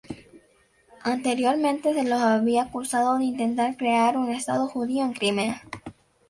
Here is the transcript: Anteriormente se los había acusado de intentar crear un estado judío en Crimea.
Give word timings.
Anteriormente 1.03 1.93
se 1.93 2.01
los 2.03 2.19
había 2.19 2.63
acusado 2.63 3.19
de 3.19 3.25
intentar 3.25 3.77
crear 3.77 4.17
un 4.17 4.31
estado 4.31 4.65
judío 4.67 5.05
en 5.05 5.13
Crimea. 5.13 5.61